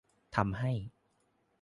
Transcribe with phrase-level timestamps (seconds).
[0.35, 0.71] ทำให้